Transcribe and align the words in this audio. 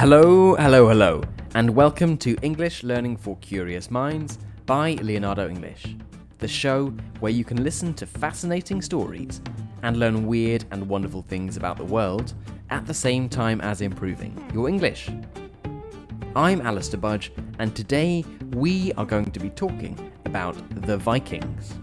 Hello, 0.00 0.54
hello, 0.54 0.88
hello, 0.88 1.22
and 1.54 1.68
welcome 1.68 2.16
to 2.16 2.34
English 2.40 2.82
Learning 2.82 3.18
for 3.18 3.36
Curious 3.36 3.90
Minds 3.90 4.38
by 4.64 4.92
Leonardo 5.02 5.46
English, 5.46 5.94
the 6.38 6.48
show 6.48 6.86
where 7.18 7.30
you 7.30 7.44
can 7.44 7.62
listen 7.62 7.92
to 7.92 8.06
fascinating 8.06 8.80
stories 8.80 9.42
and 9.82 9.98
learn 9.98 10.26
weird 10.26 10.64
and 10.70 10.88
wonderful 10.88 11.20
things 11.20 11.58
about 11.58 11.76
the 11.76 11.84
world 11.84 12.32
at 12.70 12.86
the 12.86 12.94
same 12.94 13.28
time 13.28 13.60
as 13.60 13.82
improving 13.82 14.42
your 14.54 14.70
English. 14.70 15.10
I'm 16.34 16.62
Alistair 16.62 16.98
Budge, 16.98 17.30
and 17.58 17.76
today 17.76 18.24
we 18.54 18.94
are 18.94 19.04
going 19.04 19.30
to 19.32 19.38
be 19.38 19.50
talking 19.50 19.98
about 20.24 20.56
the 20.86 20.96
Vikings, 20.96 21.74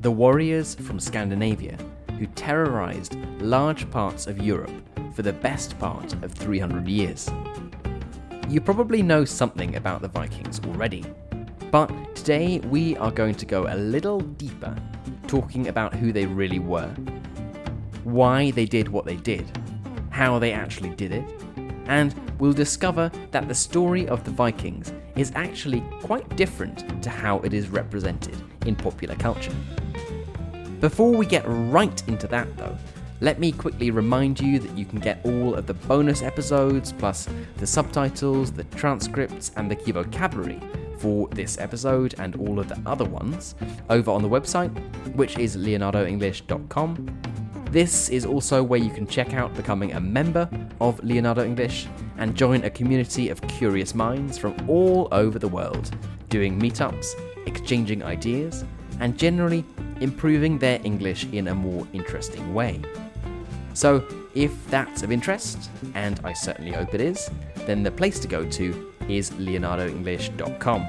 the 0.00 0.10
warriors 0.10 0.76
from 0.76 0.98
Scandinavia 0.98 1.76
who 2.18 2.26
terrorized 2.28 3.18
large 3.38 3.90
parts 3.90 4.26
of 4.26 4.38
Europe 4.38 4.72
for 5.12 5.20
the 5.20 5.32
best 5.34 5.78
part 5.78 6.14
of 6.24 6.32
300 6.32 6.88
years. 6.88 7.28
You 8.48 8.60
probably 8.60 9.02
know 9.02 9.24
something 9.24 9.74
about 9.74 10.02
the 10.02 10.08
Vikings 10.08 10.60
already, 10.66 11.04
but 11.72 11.88
today 12.14 12.60
we 12.60 12.96
are 12.98 13.10
going 13.10 13.34
to 13.34 13.44
go 13.44 13.66
a 13.66 13.74
little 13.74 14.20
deeper, 14.20 14.74
talking 15.26 15.66
about 15.66 15.92
who 15.92 16.12
they 16.12 16.26
really 16.26 16.60
were, 16.60 16.94
why 18.04 18.52
they 18.52 18.64
did 18.64 18.88
what 18.88 19.04
they 19.04 19.16
did, 19.16 19.44
how 20.10 20.38
they 20.38 20.52
actually 20.52 20.90
did 20.90 21.10
it, 21.10 21.24
and 21.86 22.14
we'll 22.38 22.52
discover 22.52 23.10
that 23.32 23.48
the 23.48 23.54
story 23.54 24.06
of 24.06 24.22
the 24.22 24.30
Vikings 24.30 24.92
is 25.16 25.32
actually 25.34 25.80
quite 26.02 26.36
different 26.36 27.02
to 27.02 27.10
how 27.10 27.40
it 27.40 27.52
is 27.52 27.68
represented 27.68 28.36
in 28.64 28.76
popular 28.76 29.16
culture. 29.16 29.54
Before 30.80 31.10
we 31.10 31.26
get 31.26 31.42
right 31.46 32.00
into 32.06 32.28
that, 32.28 32.56
though, 32.56 32.78
let 33.20 33.38
me 33.38 33.52
quickly 33.52 33.90
remind 33.90 34.40
you 34.40 34.58
that 34.58 34.76
you 34.76 34.84
can 34.84 34.98
get 34.98 35.20
all 35.24 35.54
of 35.54 35.66
the 35.66 35.74
bonus 35.74 36.22
episodes, 36.22 36.92
plus 36.92 37.28
the 37.56 37.66
subtitles, 37.66 38.52
the 38.52 38.64
transcripts, 38.64 39.52
and 39.56 39.70
the 39.70 39.76
key 39.76 39.92
vocabulary 39.92 40.60
for 40.98 41.28
this 41.28 41.58
episode 41.58 42.14
and 42.18 42.36
all 42.36 42.58
of 42.58 42.68
the 42.68 42.80
other 42.86 43.04
ones 43.04 43.54
over 43.90 44.10
on 44.10 44.22
the 44.22 44.28
website, 44.28 44.70
which 45.14 45.38
is 45.38 45.56
leonardoenglish.com. 45.56 47.20
This 47.70 48.08
is 48.08 48.24
also 48.24 48.62
where 48.62 48.80
you 48.80 48.90
can 48.90 49.06
check 49.06 49.34
out 49.34 49.54
becoming 49.54 49.92
a 49.92 50.00
member 50.00 50.48
of 50.80 51.02
Leonardo 51.02 51.44
English 51.44 51.88
and 52.18 52.34
join 52.34 52.64
a 52.64 52.70
community 52.70 53.28
of 53.28 53.40
curious 53.42 53.94
minds 53.94 54.38
from 54.38 54.54
all 54.68 55.08
over 55.12 55.38
the 55.38 55.48
world, 55.48 55.90
doing 56.28 56.58
meetups, 56.58 57.14
exchanging 57.46 58.02
ideas, 58.02 58.64
and 59.00 59.18
generally 59.18 59.64
improving 60.00 60.58
their 60.58 60.80
English 60.84 61.26
in 61.32 61.48
a 61.48 61.54
more 61.54 61.86
interesting 61.92 62.54
way. 62.54 62.80
So, 63.76 64.02
if 64.34 64.54
that's 64.70 65.02
of 65.02 65.12
interest, 65.12 65.68
and 65.94 66.18
I 66.24 66.32
certainly 66.32 66.72
hope 66.72 66.94
it 66.94 67.00
is, 67.02 67.30
then 67.66 67.82
the 67.82 67.90
place 67.90 68.18
to 68.20 68.26
go 68.26 68.48
to 68.48 68.94
is 69.06 69.32
leonardoenglish.com. 69.32 70.86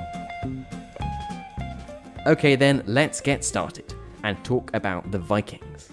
Okay, 2.25 2.55
then 2.55 2.83
let's 2.85 3.19
get 3.19 3.43
started 3.43 3.93
and 4.23 4.41
talk 4.45 4.71
about 4.73 5.11
the 5.11 5.19
Vikings. 5.19 5.89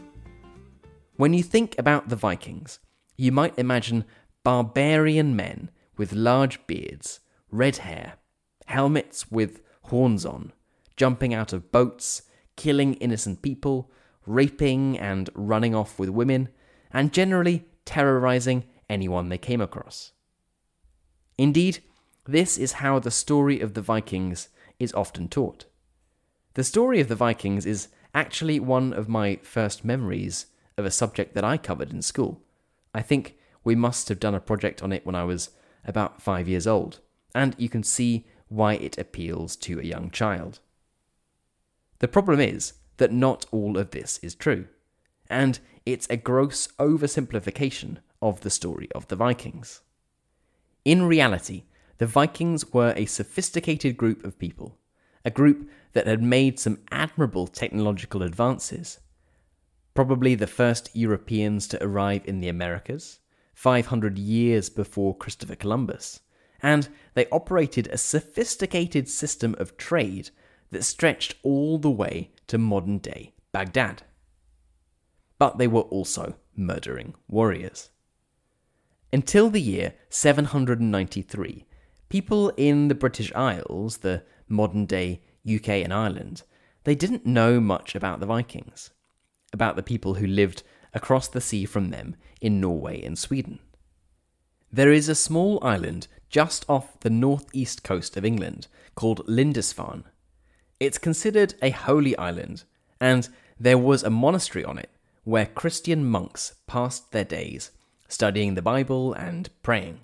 When 1.16 1.34
you 1.34 1.42
think 1.42 1.74
about 1.80 2.10
the 2.10 2.14
Vikings, 2.16 2.78
you 3.16 3.32
might 3.32 3.58
imagine 3.58 4.04
barbarian 4.44 5.34
men 5.34 5.72
with 5.96 6.12
large 6.12 6.64
beards, 6.68 7.18
red 7.50 7.78
hair, 7.78 8.18
helmets 8.66 9.32
with 9.32 9.62
horns 9.86 10.24
on, 10.24 10.52
jumping 10.96 11.34
out 11.34 11.52
of 11.52 11.72
boats, 11.72 12.22
killing 12.54 12.94
innocent 12.94 13.42
people, 13.42 13.90
raping 14.26 14.96
and 14.96 15.28
running 15.34 15.74
off 15.74 15.98
with 15.98 16.08
women, 16.08 16.50
and 16.94 17.12
generally 17.12 17.66
terrorizing 17.84 18.64
anyone 18.88 19.28
they 19.28 19.36
came 19.36 19.60
across. 19.60 20.12
Indeed, 21.36 21.80
this 22.24 22.56
is 22.56 22.74
how 22.74 22.98
the 22.98 23.10
story 23.10 23.60
of 23.60 23.74
the 23.74 23.82
Vikings 23.82 24.48
is 24.78 24.94
often 24.94 25.28
taught. 25.28 25.66
The 26.54 26.64
story 26.64 27.00
of 27.00 27.08
the 27.08 27.16
Vikings 27.16 27.66
is 27.66 27.88
actually 28.14 28.60
one 28.60 28.92
of 28.92 29.08
my 29.08 29.40
first 29.42 29.84
memories 29.84 30.46
of 30.78 30.84
a 30.84 30.90
subject 30.90 31.34
that 31.34 31.44
I 31.44 31.56
covered 31.56 31.92
in 31.92 32.00
school. 32.00 32.40
I 32.94 33.02
think 33.02 33.36
we 33.64 33.74
must 33.74 34.08
have 34.08 34.20
done 34.20 34.34
a 34.34 34.40
project 34.40 34.82
on 34.82 34.92
it 34.92 35.04
when 35.04 35.16
I 35.16 35.24
was 35.24 35.50
about 35.84 36.22
five 36.22 36.48
years 36.48 36.66
old, 36.66 37.00
and 37.34 37.56
you 37.58 37.68
can 37.68 37.82
see 37.82 38.26
why 38.48 38.74
it 38.74 38.98
appeals 38.98 39.56
to 39.56 39.80
a 39.80 39.84
young 39.84 40.10
child. 40.10 40.60
The 41.98 42.08
problem 42.08 42.38
is 42.38 42.74
that 42.98 43.12
not 43.12 43.46
all 43.50 43.76
of 43.76 43.90
this 43.90 44.18
is 44.18 44.34
true, 44.34 44.68
and 45.28 45.58
it's 45.86 46.06
a 46.08 46.16
gross 46.16 46.68
oversimplification 46.78 47.98
of 48.22 48.40
the 48.40 48.50
story 48.50 48.88
of 48.94 49.08
the 49.08 49.16
Vikings. 49.16 49.82
In 50.84 51.04
reality, 51.04 51.64
the 51.98 52.06
Vikings 52.06 52.72
were 52.72 52.92
a 52.96 53.06
sophisticated 53.06 53.96
group 53.96 54.24
of 54.24 54.38
people, 54.38 54.78
a 55.24 55.30
group 55.30 55.68
that 55.92 56.06
had 56.06 56.22
made 56.22 56.58
some 56.58 56.78
admirable 56.90 57.46
technological 57.46 58.22
advances. 58.22 59.00
Probably 59.94 60.34
the 60.34 60.46
first 60.46 60.90
Europeans 60.94 61.66
to 61.68 61.82
arrive 61.82 62.22
in 62.26 62.40
the 62.40 62.48
Americas, 62.48 63.20
500 63.54 64.18
years 64.18 64.68
before 64.68 65.16
Christopher 65.16 65.54
Columbus, 65.54 66.20
and 66.62 66.88
they 67.14 67.28
operated 67.30 67.86
a 67.86 67.98
sophisticated 67.98 69.08
system 69.08 69.54
of 69.58 69.76
trade 69.76 70.30
that 70.70 70.82
stretched 70.82 71.36
all 71.42 71.78
the 71.78 71.90
way 71.90 72.32
to 72.48 72.58
modern 72.58 72.98
day 72.98 73.34
Baghdad. 73.52 74.02
But 75.44 75.58
they 75.58 75.68
were 75.68 75.82
also 75.82 76.36
murdering 76.56 77.16
warriors. 77.28 77.90
Until 79.12 79.50
the 79.50 79.60
year 79.60 79.92
793, 80.08 81.66
people 82.08 82.48
in 82.56 82.88
the 82.88 82.94
British 82.94 83.30
Isles, 83.34 83.98
the 83.98 84.22
modern 84.48 84.86
day 84.86 85.20
UK 85.46 85.68
and 85.84 85.92
Ireland, 85.92 86.44
they 86.84 86.94
didn't 86.94 87.26
know 87.26 87.60
much 87.60 87.94
about 87.94 88.20
the 88.20 88.26
Vikings, 88.26 88.88
about 89.52 89.76
the 89.76 89.82
people 89.82 90.14
who 90.14 90.26
lived 90.26 90.62
across 90.94 91.28
the 91.28 91.42
sea 91.42 91.66
from 91.66 91.90
them 91.90 92.16
in 92.40 92.58
Norway 92.58 93.02
and 93.02 93.18
Sweden. 93.18 93.58
There 94.72 94.92
is 94.92 95.10
a 95.10 95.14
small 95.14 95.62
island 95.62 96.08
just 96.30 96.64
off 96.70 96.98
the 97.00 97.10
northeast 97.10 97.84
coast 97.84 98.16
of 98.16 98.24
England 98.24 98.68
called 98.94 99.28
Lindisfarne, 99.28 100.04
it's 100.80 100.96
considered 100.96 101.52
a 101.60 101.68
holy 101.68 102.16
island, 102.16 102.64
and 102.98 103.28
there 103.60 103.76
was 103.76 104.02
a 104.02 104.08
monastery 104.08 104.64
on 104.64 104.78
it 104.78 104.88
where 105.24 105.46
Christian 105.46 106.04
monks 106.04 106.54
passed 106.66 107.12
their 107.12 107.24
days 107.24 107.70
studying 108.08 108.54
the 108.54 108.62
Bible 108.62 109.12
and 109.14 109.48
praying. 109.62 110.00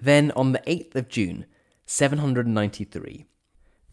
Then, 0.00 0.30
on 0.32 0.52
the 0.52 0.62
8th 0.66 0.94
of 0.94 1.08
June, 1.08 1.44
793, 1.84 3.26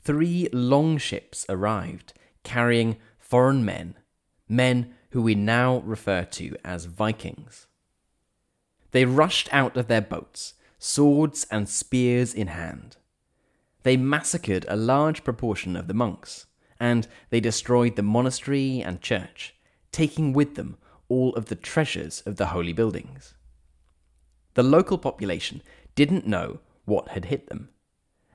three 0.04 0.48
long 0.54 0.98
ships 0.98 1.46
arrived 1.50 2.14
carrying 2.44 2.98
foreign 3.18 3.66
men, 3.66 3.96
men 4.48 4.94
who 5.12 5.22
we 5.22 5.36
now 5.36 5.80
refer 5.80 6.24
to 6.24 6.56
as 6.64 6.86
Vikings. 6.86 7.68
They 8.92 9.04
rushed 9.04 9.50
out 9.52 9.76
of 9.76 9.88
their 9.88 10.02
boats, 10.02 10.54
swords 10.80 11.46
and 11.52 11.68
spears 11.68 12.34
in 12.34 12.48
hand 12.48 12.98
they 13.88 13.96
massacred 13.96 14.66
a 14.68 14.76
large 14.76 15.24
proportion 15.24 15.78
of 15.78 15.88
the 15.88 15.94
monks, 15.94 16.46
and 16.78 17.08
they 17.30 17.40
destroyed 17.40 17.96
the 17.96 18.04
monastery 18.04 18.82
and 18.82 19.00
church, 19.00 19.56
taking 19.98 20.32
with 20.32 20.54
them 20.54 20.78
all 21.10 21.34
of 21.34 21.46
the 21.46 21.56
treasures 21.56 22.22
of 22.28 22.36
the 22.36 22.48
holy 22.48 22.72
buildings. 22.72 23.34
The 24.54 24.62
local 24.62 25.00
population 25.00 25.64
didn't 25.96 26.28
know 26.28 26.60
what 26.86 27.08
had 27.10 27.26
hit 27.26 27.50
them, 27.50 27.70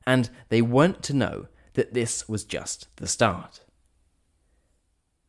and 0.05 0.29
they 0.49 0.61
weren't 0.61 1.05
to 1.05 1.15
know 1.15 1.47
that 1.75 1.95
this 1.95 2.29
was 2.29 2.43
just 2.43 2.89
the 2.97 3.07
start. 3.07 3.61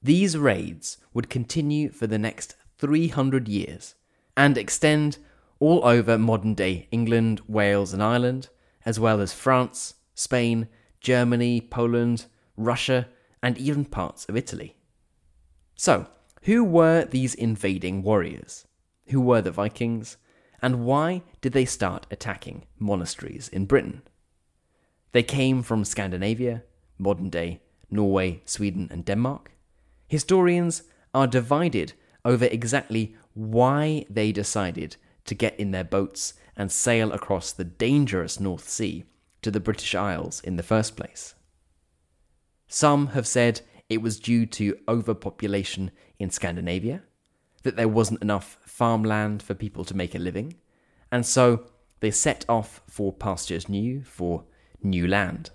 These 0.01 0.35
raids 0.35 0.97
would 1.13 1.29
continue 1.29 1.91
for 1.91 2.07
the 2.07 2.17
next 2.17 2.55
300 2.79 3.47
years 3.47 3.93
and 4.35 4.57
extend 4.57 5.19
all 5.59 5.85
over 5.85 6.17
modern 6.17 6.55
day 6.55 6.87
England, 6.89 7.41
Wales, 7.47 7.93
and 7.93 8.01
Ireland, 8.01 8.49
as 8.87 8.99
well 8.99 9.21
as 9.21 9.33
France, 9.33 9.93
Spain, 10.15 10.67
Germany, 10.99 11.61
Poland, 11.61 12.25
Russia, 12.57 13.07
and 13.43 13.55
even 13.59 13.85
parts 13.85 14.25
of 14.25 14.35
Italy. 14.35 14.75
So, 15.75 16.07
who 16.43 16.63
were 16.63 17.05
these 17.05 17.35
invading 17.35 18.03
warriors? 18.03 18.65
Who 19.07 19.21
were 19.21 19.41
the 19.41 19.51
Vikings? 19.51 20.17
And 20.61 20.85
why 20.85 21.23
did 21.41 21.53
they 21.53 21.65
start 21.65 22.07
attacking 22.11 22.65
monasteries 22.79 23.47
in 23.49 23.65
Britain? 23.65 24.01
They 25.11 25.23
came 25.23 25.61
from 25.61 25.85
Scandinavia, 25.85 26.63
modern 26.97 27.29
day 27.29 27.61
Norway, 27.89 28.41
Sweden, 28.45 28.87
and 28.91 29.05
Denmark. 29.05 29.51
Historians 30.07 30.83
are 31.13 31.27
divided 31.27 31.93
over 32.25 32.45
exactly 32.45 33.15
why 33.33 34.05
they 34.09 34.31
decided 34.31 34.97
to 35.25 35.35
get 35.35 35.57
in 35.59 35.71
their 35.71 35.83
boats 35.83 36.33
and 36.55 36.71
sail 36.71 37.11
across 37.11 37.51
the 37.51 37.63
dangerous 37.63 38.39
North 38.39 38.67
Sea 38.67 39.05
to 39.41 39.51
the 39.51 39.59
British 39.59 39.95
Isles 39.95 40.41
in 40.41 40.55
the 40.55 40.63
first 40.63 40.95
place. 40.97 41.35
Some 42.67 43.07
have 43.07 43.27
said 43.27 43.61
it 43.93 44.01
was 44.01 44.19
due 44.19 44.45
to 44.47 44.77
overpopulation 44.87 45.91
in 46.17 46.31
Scandinavia, 46.31 47.03
that 47.61 47.75
there 47.75 47.87
wasn't 47.87 48.21
enough 48.21 48.57
farmland 48.65 49.41
for 49.43 49.53
people 49.53 49.85
to 49.85 49.95
make 49.95 50.15
a 50.15 50.19
living, 50.19 50.55
and 51.11 51.25
so 51.25 51.65
they 51.99 52.11
set 52.11 52.43
off 52.49 52.81
for 52.87 53.13
pastures 53.13 53.69
new, 53.69 54.03
for 54.03 54.45
new 54.81 55.07
land. 55.07 55.51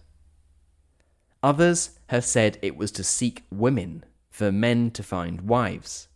Others 1.42 1.98
have 2.06 2.24
said 2.24 2.58
it 2.62 2.76
was 2.76 2.92
to 2.92 3.04
seek 3.04 3.44
women, 3.50 4.04
for 4.30 4.52
men 4.52 4.90
to 4.92 5.02
find 5.02 5.42
wives. 5.42 6.08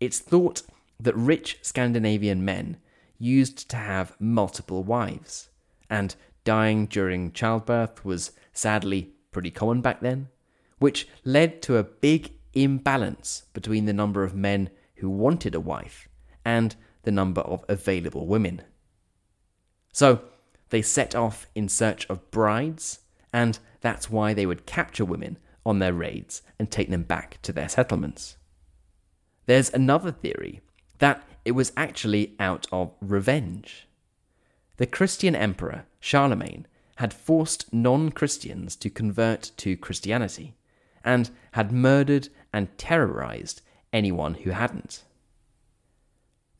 It's 0.00 0.18
thought 0.18 0.62
that 0.98 1.14
rich 1.16 1.58
Scandinavian 1.62 2.44
men 2.44 2.78
used 3.18 3.70
to 3.70 3.76
have 3.76 4.16
multiple 4.20 4.82
wives, 4.82 5.48
and 5.88 6.16
dying 6.42 6.86
during 6.86 7.32
childbirth 7.32 8.04
was 8.04 8.32
sadly 8.52 9.12
pretty 9.30 9.50
common 9.50 9.80
back 9.80 10.00
then, 10.00 10.28
which 10.84 11.08
led 11.24 11.62
to 11.62 11.78
a 11.78 11.82
big 11.82 12.30
imbalance 12.52 13.44
between 13.54 13.86
the 13.86 13.92
number 13.94 14.22
of 14.22 14.34
men 14.34 14.68
who 14.96 15.08
wanted 15.08 15.54
a 15.54 15.66
wife 15.74 16.10
and 16.44 16.76
the 17.04 17.10
number 17.10 17.40
of 17.40 17.64
available 17.70 18.26
women. 18.26 18.60
So 19.94 20.20
they 20.68 20.82
set 20.82 21.14
off 21.14 21.46
in 21.54 21.70
search 21.70 22.04
of 22.10 22.30
brides, 22.30 22.98
and 23.32 23.58
that's 23.80 24.10
why 24.10 24.34
they 24.34 24.44
would 24.44 24.66
capture 24.66 25.06
women 25.06 25.38
on 25.64 25.78
their 25.78 25.94
raids 25.94 26.42
and 26.58 26.70
take 26.70 26.90
them 26.90 27.04
back 27.04 27.40
to 27.40 27.52
their 27.54 27.70
settlements. 27.70 28.36
There's 29.46 29.72
another 29.72 30.12
theory 30.12 30.60
that 30.98 31.26
it 31.46 31.52
was 31.52 31.72
actually 31.78 32.34
out 32.38 32.66
of 32.70 32.92
revenge. 33.00 33.88
The 34.76 34.86
Christian 34.86 35.34
emperor, 35.34 35.86
Charlemagne, 35.98 36.66
had 36.96 37.14
forced 37.14 37.72
non 37.72 38.10
Christians 38.10 38.76
to 38.76 38.90
convert 38.90 39.50
to 39.56 39.78
Christianity 39.78 40.52
and 41.04 41.30
had 41.52 41.72
murdered 41.72 42.28
and 42.52 42.76
terrorized 42.78 43.60
anyone 43.92 44.34
who 44.34 44.50
hadn't. 44.50 45.02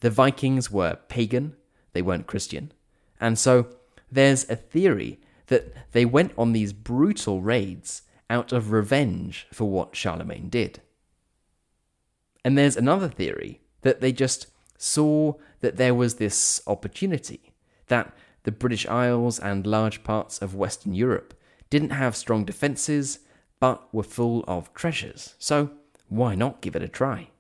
The 0.01 0.11
Vikings 0.11 0.71
were 0.71 0.99
pagan, 1.09 1.57
they 1.93 2.03
weren't 2.03 2.27
Christian, 2.27 2.73
and 3.21 3.39
so 3.39 3.69
there's 4.11 4.49
a 4.51 4.57
theory 4.57 5.21
that 5.47 5.75
they 5.93 6.05
went 6.05 6.33
on 6.39 6.53
these 6.53 6.73
brutal 6.73 7.41
raids 7.41 8.03
out 8.31 8.53
of 8.53 8.71
revenge 8.71 9.47
for 9.53 9.69
what 9.69 9.97
Charlemagne 9.97 10.49
did. 10.49 10.81
And 12.45 12.57
there's 12.57 12.77
another 12.77 13.09
theory 13.09 13.61
that 13.83 14.01
they 14.01 14.13
just 14.13 14.47
saw 14.77 15.35
that 15.61 15.77
there 15.77 15.95
was 15.95 16.17
this 16.17 16.61
opportunity, 16.67 17.53
that 17.87 18.15
the 18.45 18.53
British 18.53 18.87
Isles 18.87 19.39
and 19.39 19.67
large 19.67 20.05
parts 20.05 20.39
of 20.39 20.55
Western 20.55 20.95
Europe 20.95 21.35
didn't 21.71 21.91
have 21.91 22.17
strong 22.17 22.45
defences 22.45 23.21
but 23.65 23.89
were 23.95 24.03
full 24.03 24.45
of 24.47 24.75
treasures, 24.75 25.35
so 25.39 25.71
why 26.11 26.35
not 26.35 26.61
give 26.61 26.77
it 26.77 26.83
a 26.83 26.87
try? 27.01 27.31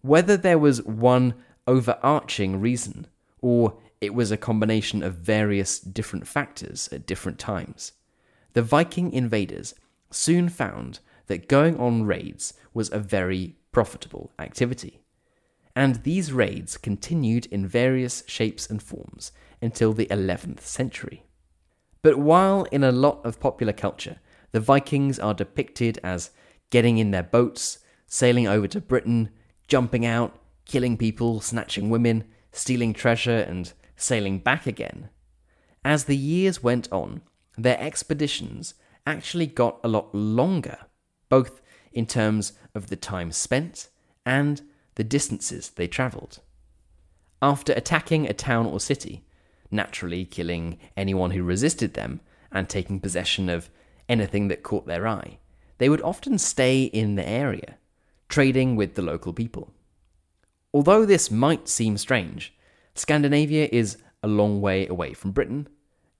Whether 0.00 0.36
there 0.36 0.60
was 0.60 0.80
one 0.84 1.34
overarching 1.66 2.60
reason, 2.60 3.08
or 3.40 3.76
it 4.00 4.14
was 4.14 4.30
a 4.30 4.36
combination 4.36 5.02
of 5.02 5.16
various 5.16 5.80
different 5.80 6.28
factors 6.28 6.88
at 6.92 7.04
different 7.04 7.40
times, 7.40 7.90
the 8.52 8.62
Viking 8.62 9.12
invaders 9.12 9.74
soon 10.08 10.48
found 10.48 11.00
that 11.26 11.48
going 11.48 11.80
on 11.80 12.04
raids 12.04 12.54
was 12.72 12.92
a 12.92 13.00
very 13.00 13.56
profitable 13.72 14.30
activity. 14.38 15.00
And 15.74 16.04
these 16.04 16.32
raids 16.32 16.76
continued 16.76 17.46
in 17.46 17.66
various 17.66 18.22
shapes 18.28 18.70
and 18.70 18.80
forms 18.80 19.32
until 19.60 19.94
the 19.94 20.06
11th 20.06 20.60
century. 20.60 21.24
But 22.02 22.18
while 22.18 22.68
in 22.70 22.84
a 22.84 22.92
lot 22.92 23.26
of 23.26 23.40
popular 23.40 23.72
culture, 23.72 24.20
the 24.54 24.60
Vikings 24.60 25.18
are 25.18 25.34
depicted 25.34 25.98
as 26.04 26.30
getting 26.70 26.98
in 26.98 27.10
their 27.10 27.24
boats, 27.24 27.80
sailing 28.06 28.46
over 28.46 28.68
to 28.68 28.80
Britain, 28.80 29.30
jumping 29.66 30.06
out, 30.06 30.38
killing 30.64 30.96
people, 30.96 31.40
snatching 31.40 31.90
women, 31.90 32.22
stealing 32.52 32.92
treasure, 32.94 33.38
and 33.48 33.72
sailing 33.96 34.38
back 34.38 34.64
again. 34.64 35.08
As 35.84 36.04
the 36.04 36.16
years 36.16 36.62
went 36.62 36.86
on, 36.92 37.22
their 37.58 37.76
expeditions 37.80 38.74
actually 39.04 39.48
got 39.48 39.80
a 39.82 39.88
lot 39.88 40.14
longer, 40.14 40.78
both 41.28 41.60
in 41.92 42.06
terms 42.06 42.52
of 42.76 42.86
the 42.86 42.96
time 42.96 43.32
spent 43.32 43.88
and 44.24 44.62
the 44.94 45.02
distances 45.02 45.70
they 45.70 45.88
travelled. 45.88 46.38
After 47.42 47.72
attacking 47.72 48.28
a 48.28 48.32
town 48.32 48.66
or 48.66 48.78
city, 48.78 49.26
naturally 49.72 50.24
killing 50.24 50.78
anyone 50.96 51.32
who 51.32 51.42
resisted 51.42 51.94
them 51.94 52.20
and 52.52 52.68
taking 52.68 53.00
possession 53.00 53.48
of 53.48 53.68
anything 54.08 54.48
that 54.48 54.62
caught 54.62 54.86
their 54.86 55.06
eye, 55.06 55.38
they 55.78 55.88
would 55.88 56.02
often 56.02 56.38
stay 56.38 56.84
in 56.84 57.14
the 57.14 57.28
area, 57.28 57.76
trading 58.28 58.76
with 58.76 58.94
the 58.94 59.02
local 59.02 59.32
people. 59.32 59.72
Although 60.72 61.04
this 61.06 61.30
might 61.30 61.68
seem 61.68 61.96
strange, 61.96 62.54
Scandinavia 62.94 63.68
is 63.70 63.98
a 64.22 64.28
long 64.28 64.60
way 64.60 64.86
away 64.86 65.12
from 65.12 65.32
Britain. 65.32 65.68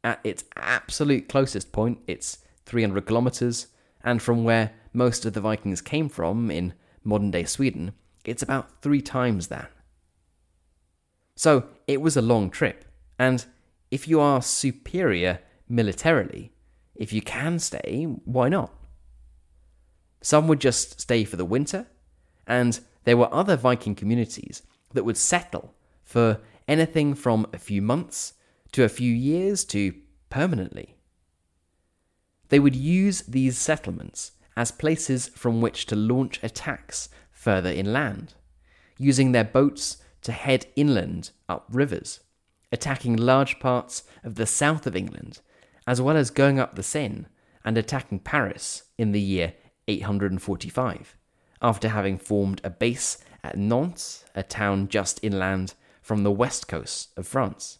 At 0.02 0.20
its 0.24 0.44
absolute 0.56 1.28
closest 1.28 1.72
point, 1.72 1.98
it's 2.06 2.38
300 2.66 3.06
kilometres, 3.06 3.68
and 4.02 4.20
from 4.20 4.44
where 4.44 4.72
most 4.92 5.24
of 5.24 5.32
the 5.32 5.40
Vikings 5.40 5.80
came 5.80 6.08
from 6.08 6.50
in 6.50 6.74
modern 7.02 7.30
day 7.30 7.44
Sweden, 7.44 7.92
it's 8.24 8.42
about 8.42 8.82
three 8.82 9.00
times 9.00 9.48
that. 9.48 9.70
So 11.36 11.66
it 11.86 12.00
was 12.00 12.16
a 12.16 12.22
long 12.22 12.50
trip, 12.50 12.84
and 13.18 13.44
if 13.90 14.08
you 14.08 14.20
are 14.20 14.40
superior 14.40 15.40
militarily, 15.68 16.52
if 16.94 17.12
you 17.12 17.22
can 17.22 17.58
stay, 17.58 18.04
why 18.24 18.48
not? 18.48 18.72
Some 20.20 20.48
would 20.48 20.60
just 20.60 21.00
stay 21.00 21.24
for 21.24 21.36
the 21.36 21.44
winter, 21.44 21.86
and 22.46 22.80
there 23.04 23.16
were 23.16 23.32
other 23.32 23.56
Viking 23.56 23.94
communities 23.94 24.62
that 24.92 25.04
would 25.04 25.16
settle 25.16 25.74
for 26.04 26.40
anything 26.66 27.14
from 27.14 27.46
a 27.52 27.58
few 27.58 27.82
months 27.82 28.34
to 28.72 28.84
a 28.84 28.88
few 28.88 29.12
years 29.12 29.64
to 29.66 29.94
permanently. 30.30 30.96
They 32.48 32.58
would 32.58 32.76
use 32.76 33.22
these 33.22 33.58
settlements 33.58 34.32
as 34.56 34.70
places 34.70 35.28
from 35.28 35.60
which 35.60 35.86
to 35.86 35.96
launch 35.96 36.40
attacks 36.42 37.08
further 37.30 37.70
inland, 37.70 38.34
using 38.98 39.32
their 39.32 39.44
boats 39.44 39.98
to 40.22 40.32
head 40.32 40.66
inland 40.76 41.30
up 41.48 41.66
rivers, 41.70 42.20
attacking 42.72 43.16
large 43.16 43.58
parts 43.58 44.04
of 44.22 44.36
the 44.36 44.46
south 44.46 44.86
of 44.86 44.96
England, 44.96 45.40
as 45.86 46.00
well 46.00 46.16
as 46.16 46.30
going 46.30 46.58
up 46.58 46.74
the 46.74 46.82
Seine 46.82 47.26
and 47.64 47.78
attacking 47.78 48.20
Paris 48.20 48.84
in 48.98 49.12
the 49.12 49.20
year 49.20 49.54
845, 49.88 51.16
after 51.62 51.88
having 51.88 52.18
formed 52.18 52.60
a 52.64 52.70
base 52.70 53.18
at 53.42 53.58
Nantes, 53.58 54.24
a 54.34 54.42
town 54.42 54.88
just 54.88 55.22
inland 55.22 55.74
from 56.02 56.22
the 56.22 56.32
west 56.32 56.68
coast 56.68 57.10
of 57.16 57.26
France. 57.26 57.78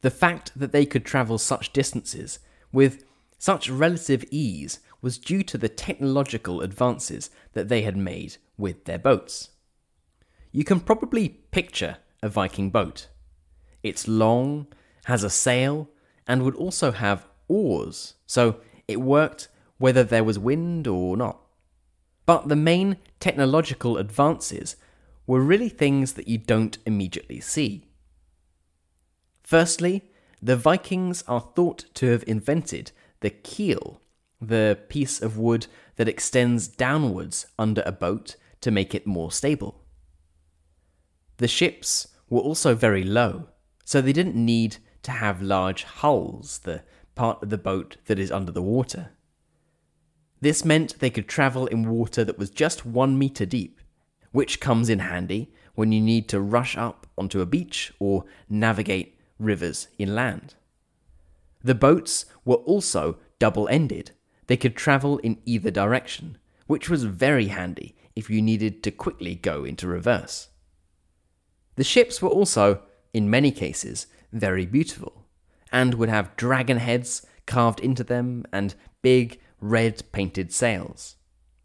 The 0.00 0.10
fact 0.10 0.52
that 0.56 0.72
they 0.72 0.86
could 0.86 1.04
travel 1.04 1.38
such 1.38 1.72
distances 1.72 2.38
with 2.72 3.04
such 3.38 3.70
relative 3.70 4.24
ease 4.30 4.80
was 5.02 5.18
due 5.18 5.42
to 5.42 5.58
the 5.58 5.68
technological 5.68 6.60
advances 6.60 7.30
that 7.52 7.68
they 7.68 7.82
had 7.82 7.96
made 7.96 8.36
with 8.58 8.84
their 8.84 8.98
boats. 8.98 9.50
You 10.52 10.64
can 10.64 10.80
probably 10.80 11.28
picture 11.28 11.98
a 12.22 12.28
Viking 12.28 12.70
boat. 12.70 13.08
It's 13.82 14.08
long, 14.08 14.66
has 15.04 15.24
a 15.24 15.30
sail, 15.30 15.88
and 16.30 16.44
would 16.44 16.54
also 16.54 16.92
have 16.92 17.26
oars, 17.48 18.14
so 18.24 18.60
it 18.86 19.00
worked 19.00 19.48
whether 19.78 20.04
there 20.04 20.22
was 20.22 20.38
wind 20.38 20.86
or 20.86 21.16
not. 21.16 21.40
But 22.24 22.46
the 22.46 22.54
main 22.54 22.98
technological 23.18 23.98
advances 23.98 24.76
were 25.26 25.40
really 25.40 25.68
things 25.68 26.12
that 26.12 26.28
you 26.28 26.38
don't 26.38 26.78
immediately 26.86 27.40
see. 27.40 27.88
Firstly, 29.42 30.04
the 30.40 30.54
Vikings 30.54 31.24
are 31.26 31.50
thought 31.56 31.86
to 31.94 32.06
have 32.12 32.22
invented 32.28 32.92
the 33.18 33.30
keel 33.30 34.00
the 34.40 34.78
piece 34.88 35.20
of 35.20 35.36
wood 35.36 35.66
that 35.96 36.08
extends 36.08 36.68
downwards 36.68 37.46
under 37.58 37.82
a 37.84 37.90
boat 37.90 38.36
to 38.60 38.70
make 38.70 38.94
it 38.94 39.04
more 39.04 39.32
stable. 39.32 39.82
The 41.38 41.48
ships 41.48 42.06
were 42.28 42.40
also 42.40 42.76
very 42.76 43.02
low, 43.02 43.48
so 43.84 44.00
they 44.00 44.12
didn't 44.12 44.36
need 44.36 44.76
to 45.02 45.10
have 45.10 45.42
large 45.42 45.84
hulls, 45.84 46.58
the 46.60 46.82
part 47.14 47.42
of 47.42 47.50
the 47.50 47.58
boat 47.58 47.96
that 48.06 48.18
is 48.18 48.30
under 48.30 48.52
the 48.52 48.62
water. 48.62 49.10
This 50.40 50.64
meant 50.64 50.98
they 50.98 51.10
could 51.10 51.28
travel 51.28 51.66
in 51.66 51.88
water 51.88 52.24
that 52.24 52.38
was 52.38 52.50
just 52.50 52.86
one 52.86 53.18
meter 53.18 53.44
deep, 53.44 53.80
which 54.32 54.60
comes 54.60 54.88
in 54.88 55.00
handy 55.00 55.52
when 55.74 55.92
you 55.92 56.00
need 56.00 56.28
to 56.28 56.40
rush 56.40 56.76
up 56.76 57.06
onto 57.18 57.40
a 57.40 57.46
beach 57.46 57.92
or 57.98 58.24
navigate 58.48 59.18
rivers 59.38 59.88
inland. 59.98 60.54
The 61.62 61.74
boats 61.74 62.24
were 62.44 62.56
also 62.56 63.18
double 63.38 63.68
ended, 63.68 64.12
they 64.46 64.56
could 64.56 64.76
travel 64.76 65.18
in 65.18 65.38
either 65.44 65.70
direction, 65.70 66.36
which 66.66 66.88
was 66.90 67.04
very 67.04 67.46
handy 67.46 67.94
if 68.16 68.28
you 68.28 68.42
needed 68.42 68.82
to 68.82 68.90
quickly 68.90 69.34
go 69.36 69.64
into 69.64 69.86
reverse. 69.86 70.48
The 71.76 71.84
ships 71.84 72.20
were 72.20 72.28
also, 72.28 72.82
in 73.14 73.30
many 73.30 73.52
cases, 73.52 74.06
very 74.32 74.66
beautiful, 74.66 75.24
and 75.72 75.94
would 75.94 76.08
have 76.08 76.36
dragon 76.36 76.78
heads 76.78 77.26
carved 77.46 77.80
into 77.80 78.04
them 78.04 78.44
and 78.52 78.74
big 79.02 79.40
red 79.60 80.02
painted 80.12 80.52
sails. 80.52 81.16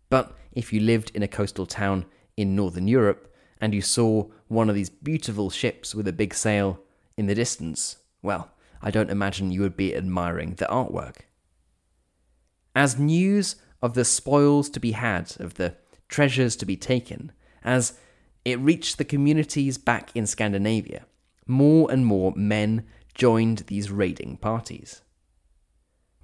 But 0.09 0.35
if 0.51 0.71
you 0.71 0.79
lived 0.79 1.11
in 1.13 1.23
a 1.23 1.27
coastal 1.27 1.65
town 1.65 2.05
in 2.37 2.55
Northern 2.55 2.87
Europe 2.87 3.33
and 3.59 3.73
you 3.73 3.81
saw 3.81 4.25
one 4.47 4.69
of 4.69 4.75
these 4.75 4.89
beautiful 4.89 5.49
ships 5.49 5.95
with 5.95 6.07
a 6.07 6.13
big 6.13 6.33
sail, 6.33 6.79
in 7.17 7.27
the 7.27 7.35
distance, 7.35 7.97
well, 8.21 8.51
I 8.81 8.91
don't 8.91 9.09
imagine 9.09 9.51
you 9.51 9.61
would 9.61 9.77
be 9.77 9.95
admiring 9.95 10.55
the 10.55 10.65
artwork. 10.65 11.17
As 12.75 12.99
news 12.99 13.55
of 13.81 13.93
the 13.93 14.05
spoils 14.05 14.69
to 14.71 14.79
be 14.79 14.91
had, 14.91 15.35
of 15.39 15.55
the 15.55 15.75
treasures 16.09 16.55
to 16.57 16.65
be 16.65 16.75
taken, 16.75 17.31
as 17.63 17.97
it 18.43 18.59
reached 18.59 18.97
the 18.97 19.05
communities 19.05 19.77
back 19.77 20.11
in 20.13 20.27
Scandinavia, 20.27 21.05
more 21.47 21.91
and 21.91 22.05
more 22.05 22.33
men 22.35 22.85
joined 23.13 23.59
these 23.67 23.91
raiding 23.91 24.37
parties. 24.37 25.01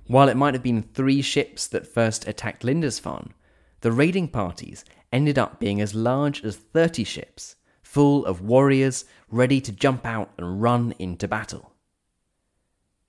While 0.07 0.29
it 0.29 0.37
might 0.37 0.53
have 0.53 0.63
been 0.63 0.83
three 0.83 1.21
ships 1.21 1.67
that 1.67 1.87
first 1.87 2.27
attacked 2.27 2.63
Lindisfarne, 2.63 3.33
the 3.81 3.91
raiding 3.91 4.27
parties 4.27 4.83
ended 5.11 5.37
up 5.39 5.59
being 5.59 5.81
as 5.81 5.95
large 5.95 6.43
as 6.43 6.55
30 6.55 7.03
ships, 7.03 7.55
full 7.81 8.25
of 8.25 8.41
warriors 8.41 9.05
ready 9.29 9.61
to 9.61 9.71
jump 9.71 10.05
out 10.05 10.31
and 10.37 10.61
run 10.61 10.93
into 10.99 11.27
battle. 11.27 11.73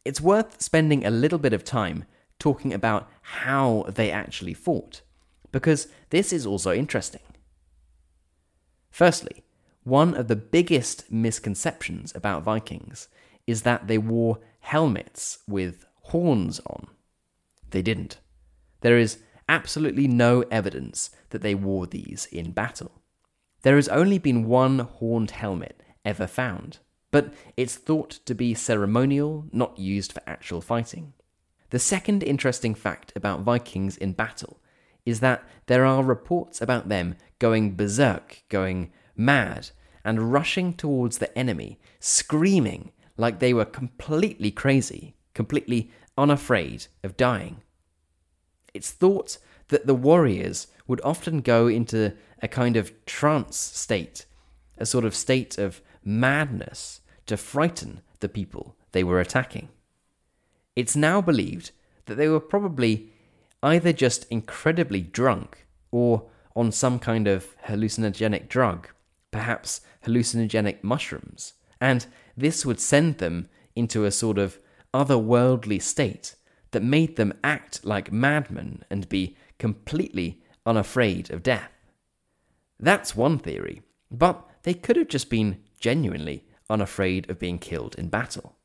It's 0.05 0.21
worth 0.21 0.61
spending 0.61 1.05
a 1.05 1.11
little 1.11 1.39
bit 1.39 1.53
of 1.53 1.65
time 1.65 2.05
talking 2.39 2.73
about 2.73 3.09
how 3.23 3.85
they 3.89 4.11
actually 4.11 4.55
fought, 4.55 5.03
because 5.53 5.89
this 6.11 6.33
is 6.33 6.45
also 6.45 6.73
interesting. 6.73 7.23
Firstly, 8.91 9.45
one 9.85 10.15
of 10.15 10.29
the 10.29 10.37
biggest 10.37 11.11
misconceptions 11.11 12.15
about 12.15 12.43
Vikings 12.43 13.09
is 13.47 13.63
that 13.63 13.89
they 13.89 13.99
wore 13.99 14.39
helmets 14.61 15.39
with 15.49 15.85
horns 16.03 16.61
on. 16.67 16.87
They 17.71 17.83
didn't. 17.83 18.19
There 18.83 18.99
is 18.99 19.19
absolutely 19.49 20.07
no 20.07 20.43
evidence 20.51 21.11
that 21.31 21.43
they 21.43 21.55
wore 21.55 21.87
these 21.87 22.27
in 22.27 22.53
battle. 22.53 23.03
There 23.63 23.77
has 23.77 23.89
only 23.89 24.19
been 24.19 24.47
one 24.47 24.81
horned 24.81 25.33
helmet 25.33 25.83
ever 26.05 26.27
found, 26.27 26.79
but 27.11 27.33
it's 27.57 27.77
thought 27.77 28.11
to 28.27 28.35
be 28.35 28.55
ceremonial, 28.55 29.47
not 29.53 29.79
used 29.79 30.13
for 30.13 30.23
actual 30.27 30.61
fighting. 30.61 31.13
The 31.71 31.79
second 31.79 32.23
interesting 32.23 32.75
fact 32.75 33.13
about 33.17 33.41
Vikings 33.41 33.97
in 33.97 34.13
battle 34.13 34.61
is 35.05 35.21
that 35.21 35.43
there 35.67 35.85
are 35.85 36.03
reports 36.03 36.61
about 36.61 36.89
them 36.89 37.17
going 37.39 37.75
berserk, 37.75 38.43
going 38.49 38.93
mad, 39.17 39.71
and 40.05 40.33
rushing 40.33 40.75
towards 40.75 41.19
the 41.19 41.37
enemy, 41.39 41.79
screaming 42.01 42.91
like 43.17 43.39
they 43.39 43.55
were 43.55 43.65
completely 43.65 44.51
crazy, 44.51 45.15
completely 45.35 45.91
unafraid 46.17 46.87
of 47.03 47.17
dying. 47.17 47.63
It's 48.75 48.91
thought 48.91 49.39
that 49.69 49.87
the 49.87 49.95
warriors 49.95 50.67
would 50.87 51.01
often 51.05 51.41
go 51.41 51.67
into 51.69 52.13
a 52.43 52.49
kind 52.49 52.77
of 52.77 52.93
trance 53.07 53.57
state, 53.57 54.27
a 54.79 54.87
sort 54.87 55.05
of 55.05 55.15
state 55.15 55.59
of 55.59 55.81
madness 56.05 57.01
to 57.27 57.37
frighten 57.37 58.01
the 58.21 58.29
people 58.29 58.77
they 58.93 59.05
were 59.05 59.21
attacking. 59.21 59.69
It's 60.75 60.97
now 60.97 61.21
believed 61.21 61.71
that 62.07 62.17
they 62.17 62.29
were 62.29 62.41
probably 62.41 63.11
either 63.63 63.93
just 63.93 64.27
incredibly 64.31 65.01
drunk 65.01 65.67
or 65.91 66.29
on 66.57 66.73
some 66.73 66.99
kind 66.99 67.29
of 67.29 67.57
hallucinogenic 67.67 68.49
drug, 68.49 68.89
perhaps 69.33 69.81
hallucinogenic 70.07 70.85
mushrooms, 70.85 71.55
and 71.81 72.07
this 72.37 72.65
would 72.65 72.79
send 72.79 73.19
them 73.19 73.49
into 73.75 74.05
a 74.05 74.13
sort 74.13 74.39
of 74.39 74.61
otherworldly 74.95 75.83
state 75.83 76.37
that 76.71 76.83
made 76.83 77.17
them 77.17 77.33
act 77.43 77.85
like 77.85 78.13
madmen 78.13 78.85
and 78.89 79.09
be 79.09 79.37
completely 79.59 80.43
unafraid 80.65 81.31
of 81.31 81.43
death. 81.43 81.71
That's 82.79 83.17
one 83.17 83.39
theory, 83.39 83.83
but 84.11 84.49
they 84.63 84.75
could 84.75 84.97
have 84.97 85.09
just 85.09 85.31
been 85.31 85.63
genuinely 85.81 86.45
unafraid 86.71 87.29
of 87.31 87.39
being 87.39 87.59
killed 87.59 87.95
in 87.97 88.09
battle. 88.09 88.57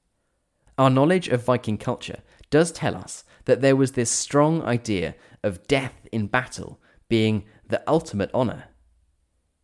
Our 0.77 0.89
knowledge 0.89 1.27
of 1.27 1.43
Viking 1.43 1.77
culture 1.77 2.19
does 2.49 2.71
tell 2.71 2.95
us 2.95 3.23
that 3.45 3.61
there 3.61 3.75
was 3.75 3.93
this 3.93 4.11
strong 4.11 4.61
idea 4.61 5.15
of 5.43 5.65
death 5.67 6.07
in 6.11 6.27
battle 6.27 6.79
being 7.09 7.45
the 7.67 7.81
ultimate 7.87 8.33
honour. 8.33 8.65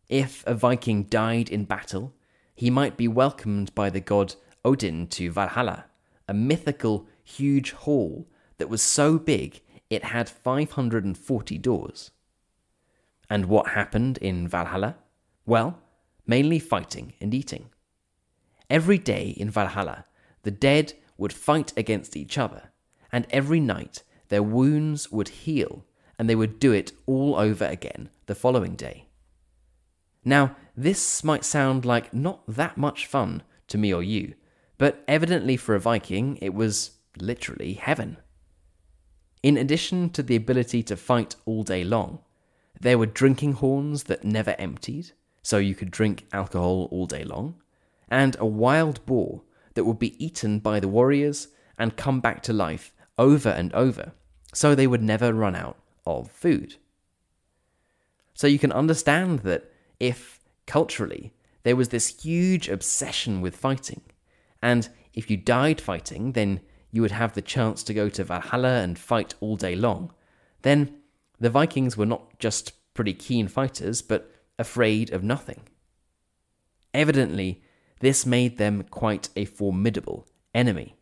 If 0.08 0.44
a 0.46 0.54
Viking 0.54 1.04
died 1.04 1.48
in 1.48 1.64
battle, 1.64 2.14
he 2.54 2.70
might 2.70 2.96
be 2.96 3.08
welcomed 3.08 3.74
by 3.74 3.90
the 3.90 4.00
god 4.00 4.34
Odin 4.64 5.06
to 5.08 5.30
Valhalla, 5.30 5.86
a 6.28 6.34
mythical 6.34 7.06
huge 7.22 7.72
hall 7.72 8.28
that 8.58 8.68
was 8.68 8.82
so 8.82 9.18
big 9.18 9.60
it 9.90 10.04
had 10.04 10.28
540 10.28 11.58
doors. 11.58 12.10
And 13.28 13.46
what 13.46 13.68
happened 13.68 14.18
in 14.18 14.48
Valhalla? 14.48 14.96
Well, 15.46 15.78
mainly 16.26 16.58
fighting 16.58 17.14
and 17.20 17.34
eating. 17.34 17.70
Every 18.70 18.98
day 18.98 19.34
in 19.36 19.50
Valhalla, 19.50 20.06
the 20.42 20.50
dead 20.50 20.94
would 21.16 21.32
fight 21.32 21.72
against 21.76 22.16
each 22.16 22.38
other, 22.38 22.70
and 23.12 23.26
every 23.30 23.60
night 23.60 24.02
their 24.28 24.42
wounds 24.42 25.12
would 25.12 25.28
heal, 25.28 25.84
and 26.18 26.28
they 26.28 26.34
would 26.34 26.58
do 26.58 26.72
it 26.72 26.92
all 27.06 27.36
over 27.36 27.64
again 27.66 28.10
the 28.26 28.34
following 28.34 28.74
day. 28.74 29.08
Now, 30.24 30.56
this 30.76 31.22
might 31.22 31.44
sound 31.44 31.84
like 31.84 32.14
not 32.14 32.42
that 32.48 32.76
much 32.76 33.06
fun 33.06 33.42
to 33.68 33.78
me 33.78 33.92
or 33.92 34.02
you, 34.02 34.34
but 34.78 35.04
evidently 35.06 35.56
for 35.56 35.74
a 35.74 35.80
Viking, 35.80 36.38
it 36.40 36.54
was 36.54 36.92
literally 37.18 37.74
heaven. 37.74 38.16
In 39.42 39.56
addition 39.56 40.10
to 40.10 40.22
the 40.22 40.36
ability 40.36 40.82
to 40.84 40.96
fight 40.96 41.36
all 41.44 41.62
day 41.62 41.84
long, 41.84 42.20
there 42.80 42.98
were 42.98 43.06
drinking 43.06 43.54
horns 43.54 44.04
that 44.04 44.24
never 44.24 44.56
emptied, 44.58 45.12
so 45.42 45.58
you 45.58 45.74
could 45.74 45.90
drink 45.90 46.26
alcohol 46.32 46.88
all 46.90 47.06
day 47.06 47.24
long, 47.24 47.56
and 48.08 48.36
a 48.38 48.46
wild 48.46 49.04
boar 49.06 49.42
that 49.74 49.84
would 49.84 49.98
be 49.98 50.24
eaten 50.24 50.58
by 50.58 50.80
the 50.80 50.88
warriors 50.88 51.48
and 51.78 51.96
come 51.96 52.20
back 52.20 52.42
to 52.42 52.52
life 52.52 52.92
over 53.18 53.50
and 53.50 53.72
over, 53.74 54.12
so 54.52 54.74
they 54.74 54.86
would 54.86 55.02
never 55.02 55.32
run 55.32 55.54
out 55.54 55.78
of 56.06 56.30
food. 56.30 56.76
So 58.34 58.46
you 58.46 58.58
can 58.58 58.72
understand 58.72 59.40
that 59.40 59.70
if, 60.00 60.40
culturally, 60.66 61.32
there 61.62 61.76
was 61.76 61.88
this 61.88 62.22
huge 62.22 62.68
obsession 62.68 63.40
with 63.40 63.56
fighting, 63.56 64.02
and 64.62 64.88
if 65.12 65.30
you 65.30 65.36
died 65.36 65.80
fighting, 65.80 66.32
then 66.32 66.60
you 66.90 67.02
would 67.02 67.10
have 67.10 67.34
the 67.34 67.42
chance 67.42 67.82
to 67.82 67.94
go 67.94 68.08
to 68.08 68.24
Valhalla 68.24 68.80
and 68.80 68.98
fight 68.98 69.34
all 69.40 69.56
day 69.56 69.74
long, 69.74 70.12
then 70.62 70.96
the 71.40 71.50
Vikings 71.50 71.96
were 71.96 72.06
not 72.06 72.38
just 72.38 72.72
pretty 72.94 73.12
keen 73.12 73.48
fighters, 73.48 74.00
but 74.00 74.30
afraid 74.58 75.12
of 75.12 75.22
nothing. 75.22 75.62
Evidently, 76.92 77.62
this 78.00 78.24
made 78.24 78.58
them 78.58 78.84
quite 78.84 79.28
a 79.34 79.44
formidable 79.44 80.28
enemy. 80.54 80.94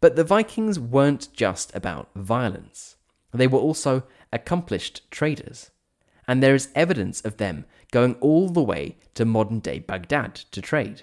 But 0.00 0.16
the 0.16 0.24
Vikings 0.24 0.78
weren't 0.80 1.32
just 1.32 1.74
about 1.74 2.10
violence, 2.16 2.96
they 3.32 3.46
were 3.46 3.60
also 3.60 4.02
accomplished 4.32 5.08
traders, 5.10 5.70
and 6.30 6.40
there 6.40 6.54
is 6.54 6.68
evidence 6.76 7.20
of 7.22 7.38
them 7.38 7.64
going 7.90 8.14
all 8.20 8.48
the 8.48 8.62
way 8.62 8.96
to 9.14 9.24
modern 9.24 9.58
day 9.58 9.80
Baghdad 9.80 10.36
to 10.52 10.62
trade. 10.62 11.02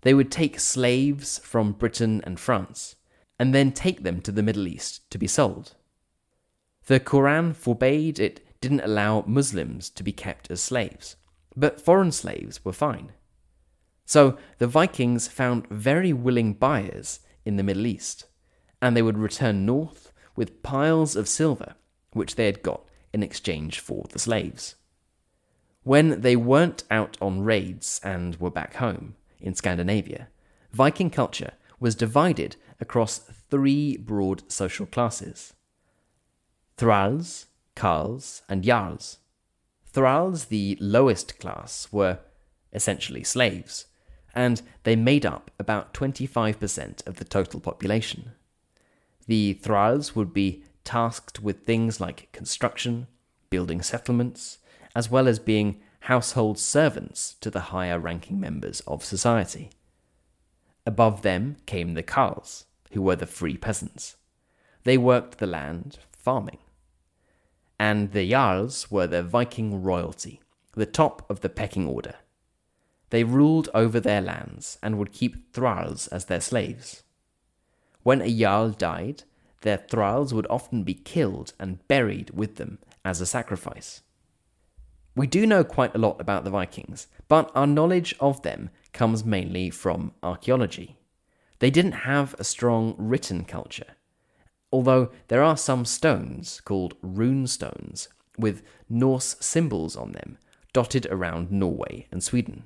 They 0.00 0.14
would 0.14 0.32
take 0.32 0.58
slaves 0.58 1.38
from 1.40 1.72
Britain 1.72 2.22
and 2.24 2.40
France, 2.40 2.96
and 3.38 3.54
then 3.54 3.72
take 3.72 4.02
them 4.02 4.22
to 4.22 4.32
the 4.32 4.42
Middle 4.42 4.66
East 4.66 5.10
to 5.10 5.18
be 5.18 5.26
sold. 5.26 5.74
The 6.86 7.00
Quran 7.00 7.54
forbade 7.54 8.18
it 8.18 8.40
didn't 8.62 8.80
allow 8.80 9.24
Muslims 9.26 9.90
to 9.90 10.02
be 10.02 10.12
kept 10.12 10.50
as 10.50 10.62
slaves, 10.62 11.16
but 11.54 11.82
foreign 11.82 12.12
slaves 12.12 12.64
were 12.64 12.72
fine. 12.72 13.12
So 14.06 14.38
the 14.56 14.68
Vikings 14.68 15.28
found 15.28 15.68
very 15.68 16.14
willing 16.14 16.54
buyers 16.54 17.20
in 17.44 17.56
the 17.56 17.62
Middle 17.62 17.84
East, 17.84 18.24
and 18.80 18.96
they 18.96 19.02
would 19.02 19.18
return 19.18 19.66
north 19.66 20.14
with 20.34 20.62
piles 20.62 21.14
of 21.14 21.28
silver, 21.28 21.74
which 22.14 22.36
they 22.36 22.46
had 22.46 22.62
got 22.62 22.86
in 23.12 23.22
exchange 23.22 23.80
for 23.80 24.06
the 24.10 24.18
slaves. 24.18 24.76
When 25.82 26.20
they 26.20 26.36
weren't 26.36 26.84
out 26.90 27.16
on 27.20 27.42
raids 27.42 28.00
and 28.04 28.36
were 28.36 28.50
back 28.50 28.76
home 28.76 29.16
in 29.40 29.54
Scandinavia, 29.54 30.28
Viking 30.72 31.10
culture 31.10 31.52
was 31.80 31.94
divided 31.94 32.56
across 32.80 33.18
three 33.18 33.96
broad 33.96 34.50
social 34.50 34.86
classes 34.86 35.54
thralls, 36.76 37.46
carls, 37.74 38.42
and 38.48 38.62
jarls. 38.62 39.18
Thralls, 39.84 40.46
the 40.46 40.78
lowest 40.80 41.38
class, 41.38 41.88
were 41.90 42.20
essentially 42.72 43.24
slaves, 43.24 43.86
and 44.34 44.62
they 44.84 44.96
made 44.96 45.26
up 45.26 45.50
about 45.58 45.92
25% 45.92 47.06
of 47.06 47.16
the 47.16 47.24
total 47.24 47.60
population. 47.60 48.32
The 49.26 49.54
thralls 49.54 50.16
would 50.16 50.32
be 50.32 50.64
tasked 50.84 51.40
with 51.40 51.64
things 51.64 52.00
like 52.00 52.32
construction, 52.32 53.06
building 53.50 53.82
settlements, 53.82 54.58
as 54.94 55.10
well 55.10 55.28
as 55.28 55.38
being 55.38 55.80
household 56.00 56.58
servants 56.58 57.34
to 57.40 57.50
the 57.50 57.60
higher 57.60 57.98
ranking 57.98 58.40
members 58.40 58.80
of 58.86 59.04
society. 59.04 59.70
Above 60.86 61.22
them 61.22 61.56
came 61.66 61.94
the 61.94 62.02
carls, 62.02 62.64
who 62.92 63.02
were 63.02 63.16
the 63.16 63.26
free 63.26 63.56
peasants. 63.56 64.16
They 64.84 64.96
worked 64.96 65.38
the 65.38 65.46
land, 65.46 65.98
farming. 66.10 66.58
And 67.78 68.12
the 68.12 68.28
jarls 68.28 68.90
were 68.90 69.06
the 69.06 69.22
Viking 69.22 69.82
royalty, 69.82 70.40
the 70.72 70.86
top 70.86 71.28
of 71.30 71.40
the 71.40 71.48
pecking 71.48 71.86
order. 71.86 72.16
They 73.10 73.24
ruled 73.24 73.68
over 73.74 74.00
their 74.00 74.20
lands 74.20 74.78
and 74.82 74.96
would 74.96 75.12
keep 75.12 75.52
thralls 75.52 76.06
as 76.08 76.26
their 76.26 76.40
slaves. 76.40 77.02
When 78.02 78.22
a 78.22 78.30
Jarl 78.30 78.70
died, 78.70 79.24
their 79.62 79.76
thralls 79.76 80.32
would 80.32 80.46
often 80.48 80.82
be 80.82 80.94
killed 80.94 81.52
and 81.58 81.86
buried 81.88 82.30
with 82.30 82.56
them 82.56 82.78
as 83.04 83.20
a 83.20 83.26
sacrifice. 83.26 84.02
We 85.16 85.26
do 85.26 85.46
know 85.46 85.64
quite 85.64 85.94
a 85.94 85.98
lot 85.98 86.20
about 86.20 86.44
the 86.44 86.50
Vikings, 86.50 87.08
but 87.28 87.50
our 87.54 87.66
knowledge 87.66 88.14
of 88.20 88.42
them 88.42 88.70
comes 88.92 89.24
mainly 89.24 89.70
from 89.70 90.12
archaeology. 90.22 90.96
They 91.58 91.70
didn't 91.70 91.92
have 91.92 92.34
a 92.38 92.44
strong 92.44 92.94
written 92.96 93.44
culture, 93.44 93.96
although 94.72 95.10
there 95.28 95.42
are 95.42 95.56
some 95.56 95.84
stones 95.84 96.60
called 96.60 96.94
rune 97.02 97.46
stones 97.46 98.08
with 98.38 98.62
Norse 98.88 99.36
symbols 99.40 99.96
on 99.96 100.12
them 100.12 100.38
dotted 100.72 101.06
around 101.06 101.50
Norway 101.50 102.06
and 102.10 102.22
Sweden. 102.22 102.64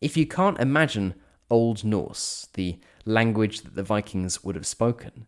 If 0.00 0.16
you 0.16 0.26
can't 0.26 0.58
imagine 0.58 1.14
Old 1.50 1.84
Norse, 1.84 2.48
the 2.54 2.78
language 3.04 3.60
that 3.62 3.74
the 3.74 3.82
Vikings 3.82 4.42
would 4.42 4.54
have 4.54 4.66
spoken, 4.66 5.26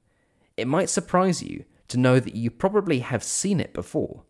it 0.56 0.66
might 0.66 0.90
surprise 0.90 1.42
you 1.42 1.64
to 1.88 1.98
know 1.98 2.20
that 2.20 2.34
you 2.34 2.50
probably 2.50 3.00
have 3.00 3.22
seen 3.22 3.60
it 3.60 3.72
before, 3.72 4.24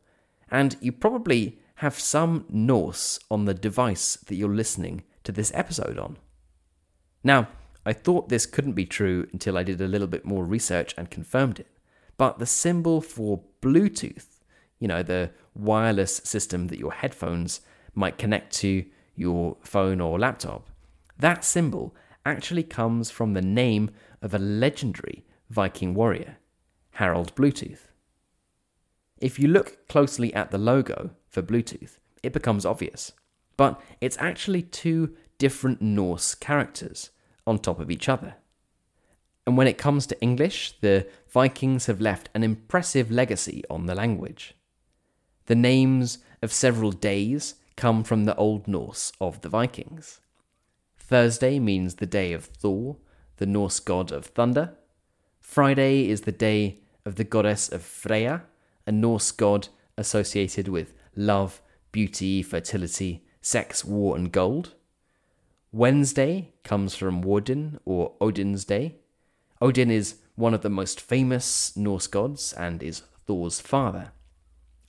and 0.51 0.77
you 0.81 0.93
probably 0.93 1.59
have 1.77 1.99
some 1.99 2.47
Norse 2.49 3.19
on 3.31 3.45
the 3.45 3.55
device 3.55 4.17
that 4.27 4.37
you're 4.37 4.49
listening 4.49 5.03
to 5.25 5.33
this 5.33 5.53
episode 5.55 5.99
on. 5.99 6.17
Now, 7.23 7.49
I 7.87 7.93
thought 7.93 8.29
this 8.29 8.47
couldn't 8.47 8.73
be 8.73 8.87
true 8.87 9.29
until 9.33 9.59
I 9.59 9.63
did 9.63 9.81
a 9.81 9.89
little 9.89 10.07
bit 10.07 10.25
more 10.25 10.45
research 10.45 10.95
and 10.97 11.11
confirmed 11.11 11.61
it, 11.61 11.69
but 12.17 12.39
the 12.39 12.47
symbol 12.47 13.01
for 13.01 13.43
Bluetooth, 13.61 14.27
you 14.79 14.89
know, 14.89 15.03
the 15.03 15.31
wireless 15.55 16.17
system 16.19 16.69
that 16.69 16.79
your 16.79 16.93
headphones 16.93 17.61
might 17.95 18.19
connect 18.19 18.53
to 18.55 18.85
your 19.15 19.57
phone 19.63 20.01
or 20.01 20.19
laptop, 20.19 20.69
that 21.19 21.45
symbol 21.45 21.95
actually 22.27 22.63
comes 22.63 23.11
from 23.11 23.35
the 23.35 23.43
name 23.43 23.91
of 24.23 24.35
a 24.35 24.39
legendary 24.39 25.25
Viking 25.51 25.95
warrior, 25.95 26.39
Harold 26.93 27.35
Bluetooth. 27.35 27.89
If 29.19 29.39
you 29.39 29.49
look 29.49 29.89
closely 29.89 30.33
at 30.35 30.51
the 30.51 30.59
logo 30.59 31.11
for 31.29 31.43
Bluetooth, 31.43 31.99
it 32.23 32.33
becomes 32.33 32.67
obvious. 32.67 33.13
But 33.57 33.81
it's 34.01 34.19
actually 34.19 34.63
two 34.63 35.15
different 35.39 35.81
Norse 35.81 36.35
characters 36.35 37.11
on 37.47 37.59
top 37.59 37.79
of 37.81 37.91
each 37.91 38.09
other. 38.09 38.37
And 39.47 39.57
when 39.57 39.67
it 39.67 39.79
comes 39.79 40.07
to 40.07 40.21
English, 40.21 40.75
the 40.81 41.07
Vikings 41.29 41.87
have 41.87 42.01
left 42.01 42.31
an 42.35 42.43
impressive 42.43 43.11
legacy 43.11 43.63
on 43.69 43.87
the 43.87 43.95
language. 43.95 44.55
The 45.47 45.55
names 45.55 46.19
of 46.41 46.53
several 46.53 46.93
days 46.93 47.57
come 47.77 48.05
from 48.05 48.25
the 48.25 48.35
Old 48.37 48.67
Norse 48.67 49.13
of 49.21 49.43
the 49.43 49.49
Vikings. 49.49 50.21
Thursday 50.97 51.59
means 51.59 51.97
the 51.97 52.07
day 52.07 52.33
of 52.33 52.47
Thor, 52.47 52.97
the 53.37 53.47
Norse 53.47 53.81
god 53.81 54.11
of 54.11 54.27
thunder. 54.27 54.77
Friday 55.45 56.09
is 56.09 56.23
the 56.23 56.33
day 56.33 56.81
of 57.05 57.15
the 57.15 57.23
goddess 57.23 57.69
of 57.69 57.81
Freya, 57.83 58.43
a 58.89 58.91
Norse 58.91 59.31
god 59.31 59.69
associated 59.97 60.67
with 60.67 60.95
love, 61.15 61.63
beauty, 61.93 62.43
fertility, 62.43 63.25
sex, 63.41 63.85
war, 63.85 64.17
and 64.17 64.33
gold. 64.33 64.75
Wednesday 65.71 66.55
comes 66.65 66.97
from 66.97 67.23
Woden 67.23 67.79
or 67.85 68.15
Odin's 68.21 68.65
Day. 68.65 68.97
Odin 69.61 69.93
is 69.93 70.17
one 70.35 70.55
of 70.55 70.63
the 70.63 70.71
most 70.71 71.01
famous 71.01 71.77
Norse 71.77 72.09
gods 72.09 72.53
and 72.55 72.83
is 72.83 73.03
Thor's 73.25 73.61
father. 73.61 74.11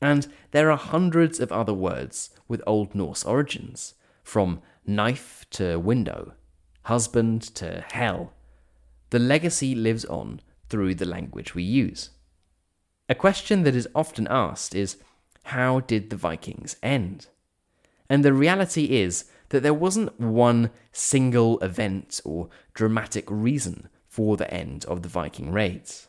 And 0.01 0.27
there 0.49 0.71
are 0.71 0.77
hundreds 0.77 1.39
of 1.39 1.51
other 1.51 1.75
words 1.75 2.31
with 2.47 2.63
Old 2.65 2.95
Norse 2.95 3.23
origins, 3.23 3.93
from 4.23 4.61
knife 4.87 5.45
to 5.51 5.77
window, 5.77 6.33
husband 6.83 7.43
to 7.55 7.85
hell. 7.91 8.31
The 9.11 9.19
legacy 9.19 9.75
lives 9.75 10.03
on 10.05 10.41
through 10.69 10.95
the 10.95 11.05
language 11.05 11.55
we 11.55 11.63
use. 11.63 12.09
A 13.07 13.15
question 13.15 13.63
that 13.63 13.75
is 13.75 13.87
often 13.93 14.27
asked 14.29 14.73
is 14.73 14.97
how 15.45 15.79
did 15.81 16.09
the 16.09 16.15
Vikings 16.15 16.75
end? 16.81 17.27
And 18.09 18.25
the 18.25 18.33
reality 18.33 18.97
is 18.97 19.25
that 19.49 19.61
there 19.61 19.73
wasn't 19.73 20.19
one 20.19 20.71
single 20.91 21.59
event 21.59 22.19
or 22.25 22.49
dramatic 22.73 23.25
reason 23.29 23.89
for 24.07 24.37
the 24.37 24.51
end 24.51 24.85
of 24.85 25.01
the 25.01 25.09
Viking 25.09 25.51
raids. 25.51 26.07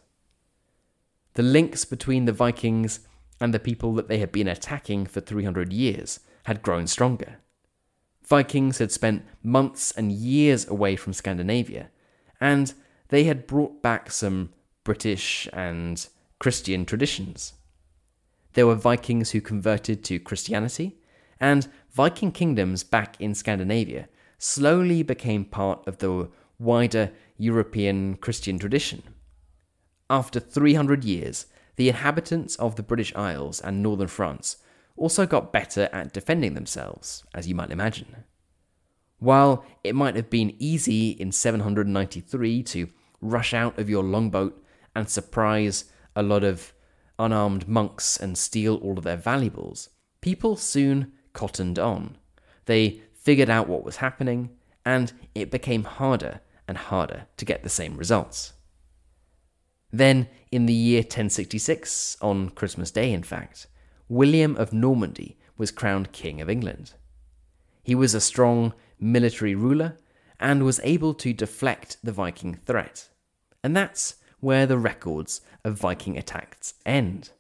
The 1.35 1.43
links 1.43 1.85
between 1.85 2.25
the 2.25 2.33
Vikings 2.33 3.01
and 3.41 3.53
the 3.53 3.59
people 3.59 3.93
that 3.95 4.09
they 4.09 4.19
had 4.19 4.33
been 4.33 4.49
attacking 4.49 5.07
for 5.07 5.21
300 5.21 5.73
years 5.73 6.21
had 6.45 6.63
grown 6.63 6.87
stronger. 6.87 7.37
Vikings 8.25 8.79
had 8.79 8.91
spent 8.91 9.25
months 9.43 9.91
and 9.93 10.11
years 10.11 10.67
away 10.67 10.97
from 10.97 11.13
Scandinavia, 11.13 11.91
and 12.41 12.73
they 13.09 13.25
had 13.25 13.47
brought 13.47 13.83
back 13.83 14.11
some 14.11 14.53
British 14.85 15.49
and 15.53 16.07
Christian 16.39 16.85
traditions. 16.85 17.55
There 18.55 18.67
were 18.67 18.75
Vikings 18.75 19.31
who 19.31 19.41
converted 19.41 20.03
to 20.05 20.19
Christianity, 20.19 20.99
and 21.39 21.69
Viking 21.93 22.33
kingdoms 22.33 22.83
back 22.85 23.21
in 23.21 23.35
Scandinavia 23.35 24.09
slowly 24.39 25.03
became 25.03 25.45
part 25.45 25.87
of 25.87 25.99
the 25.99 26.31
wider 26.59 27.13
European 27.37 28.17
Christian 28.17 28.59
tradition. 28.59 29.03
After 30.09 30.41
300 30.41 31.05
years, 31.05 31.47
the 31.77 31.89
inhabitants 31.89 32.57
of 32.57 32.77
the 32.77 32.83
British 32.83 33.15
Isles 33.15 33.61
and 33.61 33.83
northern 33.83 34.09
France 34.09 34.57
also 34.97 35.27
got 35.27 35.53
better 35.53 35.89
at 35.93 36.13
defending 36.13 36.55
themselves, 36.55 37.25
as 37.35 37.47
you 37.47 37.55
might 37.55 37.71
imagine. 37.71 38.25
While 39.19 39.65
it 39.83 39.95
might 39.95 40.17
have 40.17 40.31
been 40.31 40.55
easy 40.59 41.11
in 41.11 41.33
793 41.33 42.63
to 42.65 42.89
rush 43.21 43.55
out 43.55 43.79
of 43.79 43.89
your 43.89 44.05
longboat 44.05 44.63
and 44.95 45.09
surprise 45.09 45.87
a 46.15 46.23
lot 46.23 46.45
of 46.45 46.73
unarmed 47.19 47.67
monks 47.67 48.17
and 48.17 48.37
steal 48.37 48.77
all 48.77 48.99
of 48.99 49.05
their 49.05 49.17
valuables, 49.17 49.89
people 50.21 50.57
soon 50.57 51.13
cottoned 51.33 51.79
on. 51.79 52.17
They 52.67 53.01
figured 53.15 53.51
out 53.51 53.69
what 53.69 53.85
was 53.85 53.97
happening, 53.97 54.51
and 54.85 55.13
it 55.35 55.51
became 55.51 55.85
harder 55.85 56.41
and 56.69 56.77
harder 56.77 57.27
to 57.37 57.45
get 57.45 57.63
the 57.63 57.69
same 57.69 57.97
results. 57.97 58.53
Then, 59.93 60.29
in 60.51 60.67
the 60.67 60.75
year 60.75 61.01
1066, 61.01 62.19
on 62.21 62.51
Christmas 62.51 62.91
Day 62.91 63.13
in 63.13 63.23
fact, 63.23 63.67
William 64.09 64.57
of 64.57 64.73
Normandy 64.73 65.39
was 65.57 65.71
crowned 65.71 66.13
King 66.13 66.41
of 66.41 66.51
England. 66.51 66.93
He 67.83 67.95
was 67.95 68.15
a 68.15 68.21
strong 68.21 68.75
military 68.99 69.55
ruler 69.55 69.99
and 70.39 70.63
was 70.63 70.81
able 70.85 71.15
to 71.15 71.33
deflect 71.33 71.97
the 72.03 72.13
Viking 72.13 72.55
threat. 72.55 73.09
And 73.63 73.77
that's 73.77 74.17
where 74.41 74.67
the 74.67 74.79
records 74.79 75.41
of 75.65 75.79
Viking 75.79 76.17
attacks 76.17 76.75
end. 76.85 77.31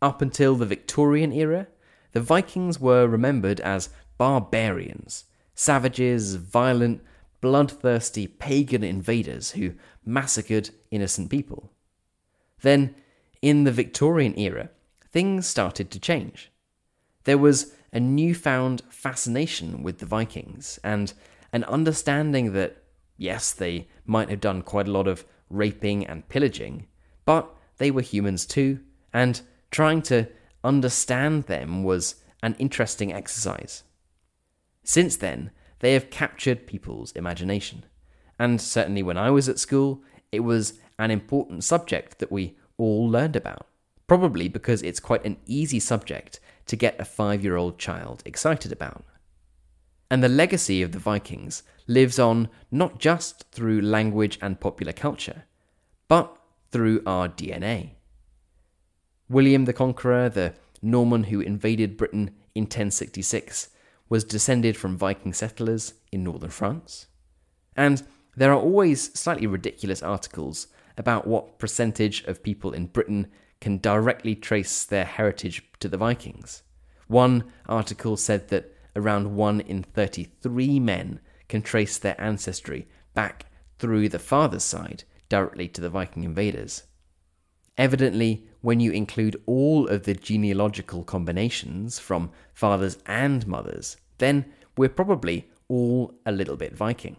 Up 0.00 0.22
until 0.22 0.54
the 0.54 0.66
Victorian 0.66 1.32
era, 1.32 1.66
the 2.12 2.20
Vikings 2.20 2.80
were 2.80 3.06
remembered 3.06 3.60
as 3.60 3.90
barbarians, 4.16 5.24
savages, 5.54 6.36
violent, 6.36 7.02
bloodthirsty 7.40 8.26
pagan 8.26 8.84
invaders 8.84 9.52
who 9.52 9.74
massacred 10.04 10.70
innocent 10.90 11.30
people. 11.30 11.72
Then, 12.62 12.94
in 13.40 13.64
the 13.64 13.72
Victorian 13.72 14.38
era, 14.38 14.70
things 15.12 15.46
started 15.46 15.90
to 15.90 16.00
change. 16.00 16.50
There 17.24 17.38
was 17.38 17.74
a 17.92 18.00
newfound 18.00 18.82
fascination 18.90 19.82
with 19.82 19.98
the 19.98 20.06
Vikings 20.06 20.78
and 20.84 21.12
an 21.52 21.64
understanding 21.64 22.52
that, 22.52 22.82
yes, 23.16 23.52
they 23.52 23.88
might 24.06 24.28
have 24.28 24.40
done 24.40 24.62
quite 24.62 24.88
a 24.88 24.92
lot 24.92 25.08
of 25.08 25.24
raping 25.48 26.06
and 26.06 26.28
pillaging, 26.28 26.86
but 27.24 27.54
they 27.78 27.90
were 27.90 28.02
humans 28.02 28.44
too, 28.44 28.80
and 29.12 29.40
trying 29.70 30.02
to 30.02 30.28
understand 30.62 31.44
them 31.44 31.82
was 31.82 32.16
an 32.42 32.54
interesting 32.58 33.12
exercise. 33.12 33.84
Since 34.84 35.16
then, 35.16 35.50
they 35.80 35.94
have 35.94 36.10
captured 36.10 36.66
people's 36.66 37.12
imagination, 37.12 37.84
and 38.38 38.60
certainly 38.60 39.02
when 39.02 39.16
I 39.16 39.30
was 39.30 39.48
at 39.48 39.58
school, 39.58 40.02
it 40.30 40.40
was 40.40 40.74
an 40.98 41.10
important 41.10 41.64
subject 41.64 42.18
that 42.18 42.32
we 42.32 42.56
all 42.76 43.08
learned 43.08 43.36
about 43.36 43.68
probably 44.08 44.48
because 44.48 44.82
it's 44.82 44.98
quite 44.98 45.24
an 45.24 45.36
easy 45.46 45.78
subject 45.78 46.40
to 46.68 46.76
get 46.76 47.00
a 47.00 47.04
five 47.04 47.42
year 47.42 47.56
old 47.56 47.78
child 47.78 48.22
excited 48.24 48.72
about. 48.72 49.04
And 50.10 50.22
the 50.22 50.28
legacy 50.28 50.80
of 50.80 50.92
the 50.92 50.98
Vikings 50.98 51.62
lives 51.86 52.18
on 52.18 52.48
not 52.70 52.98
just 52.98 53.50
through 53.50 53.82
language 53.82 54.38
and 54.40 54.60
popular 54.60 54.92
culture, 54.92 55.44
but 56.06 56.34
through 56.70 57.02
our 57.06 57.28
DNA. 57.28 57.90
William 59.28 59.66
the 59.66 59.72
Conqueror, 59.72 60.28
the 60.28 60.54
Norman 60.80 61.24
who 61.24 61.40
invaded 61.40 61.96
Britain 61.96 62.30
in 62.54 62.62
1066, 62.62 63.68
was 64.08 64.24
descended 64.24 64.76
from 64.76 64.96
Viking 64.96 65.34
settlers 65.34 65.94
in 66.10 66.24
northern 66.24 66.50
France. 66.50 67.06
And 67.76 68.02
there 68.36 68.52
are 68.52 68.60
always 68.60 69.12
slightly 69.18 69.46
ridiculous 69.46 70.02
articles 70.02 70.68
about 70.96 71.26
what 71.26 71.58
percentage 71.58 72.24
of 72.24 72.42
people 72.42 72.72
in 72.72 72.86
Britain 72.86 73.28
can 73.60 73.78
directly 73.78 74.34
trace 74.34 74.84
their 74.84 75.04
heritage 75.04 75.62
to 75.80 75.88
the 75.88 75.96
Vikings. 75.96 76.62
One 77.06 77.44
article 77.66 78.16
said 78.16 78.48
that 78.48 78.74
around 78.94 79.34
1 79.34 79.60
in 79.60 79.82
33 79.82 80.80
men 80.80 81.20
can 81.48 81.62
trace 81.62 81.98
their 81.98 82.20
ancestry 82.20 82.86
back 83.14 83.46
through 83.78 84.08
the 84.08 84.18
father's 84.18 84.64
side 84.64 85.04
directly 85.28 85.68
to 85.68 85.80
the 85.80 85.90
Viking 85.90 86.24
invaders. 86.24 86.84
Evidently, 87.76 88.46
when 88.60 88.80
you 88.80 88.90
include 88.90 89.40
all 89.46 89.86
of 89.88 90.04
the 90.04 90.14
genealogical 90.14 91.04
combinations 91.04 91.98
from 91.98 92.30
fathers 92.52 92.98
and 93.06 93.46
mothers, 93.46 93.96
then 94.18 94.52
we're 94.76 94.88
probably 94.88 95.48
all 95.68 96.14
a 96.26 96.32
little 96.32 96.56
bit 96.56 96.76
Viking. 96.76 97.16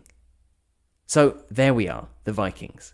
So 1.05 1.43
there 1.49 1.73
we 1.73 1.87
are, 1.87 2.09
the 2.25 2.33
Vikings. 2.33 2.93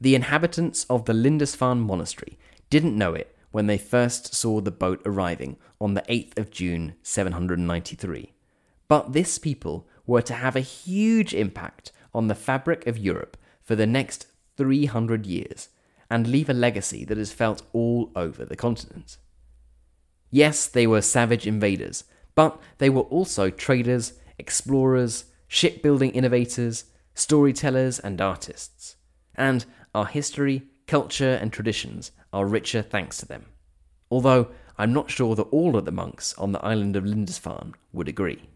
The 0.00 0.14
inhabitants 0.14 0.84
of 0.90 1.04
the 1.04 1.14
Lindisfarne 1.14 1.80
monastery 1.80 2.38
didn't 2.70 2.96
know 2.96 3.14
it 3.14 3.34
when 3.50 3.66
they 3.66 3.78
first 3.78 4.34
saw 4.34 4.60
the 4.60 4.70
boat 4.70 5.00
arriving 5.06 5.56
on 5.80 5.94
the 5.94 6.02
8th 6.02 6.38
of 6.38 6.50
June 6.50 6.94
793. 7.02 8.32
But 8.88 9.12
this 9.12 9.38
people 9.38 9.86
were 10.06 10.22
to 10.22 10.34
have 10.34 10.56
a 10.56 10.60
huge 10.60 11.34
impact 11.34 11.92
on 12.14 12.28
the 12.28 12.34
fabric 12.34 12.86
of 12.86 12.98
Europe 12.98 13.36
for 13.62 13.74
the 13.74 13.86
next 13.86 14.26
300 14.56 15.26
years 15.26 15.68
and 16.10 16.26
leave 16.26 16.48
a 16.48 16.54
legacy 16.54 17.04
that 17.04 17.18
is 17.18 17.32
felt 17.32 17.62
all 17.72 18.10
over 18.16 18.44
the 18.44 18.56
continent. 18.56 19.18
Yes, 20.30 20.66
they 20.66 20.86
were 20.86 21.02
savage 21.02 21.46
invaders, 21.46 22.04
but 22.34 22.60
they 22.78 22.90
were 22.90 23.02
also 23.02 23.50
traders, 23.50 24.14
explorers, 24.38 25.26
shipbuilding 25.46 26.10
innovators, 26.12 26.84
storytellers, 27.14 27.98
and 27.98 28.20
artists. 28.20 28.96
And 29.34 29.64
our 29.94 30.06
history, 30.06 30.62
culture, 30.88 31.38
and 31.40 31.52
traditions 31.52 32.10
are 32.32 32.46
richer 32.46 32.82
thanks 32.82 33.18
to 33.18 33.26
them. 33.26 33.44
Although 34.10 34.48
I'm 34.78 34.92
not 34.92 35.10
sure 35.10 35.36
that 35.36 35.42
all 35.42 35.76
of 35.76 35.84
the 35.84 35.92
monks 35.92 36.34
on 36.38 36.52
the 36.52 36.64
island 36.64 36.96
of 36.96 37.04
Lindisfarne 37.04 37.74
would 37.92 38.08
agree. 38.08 38.48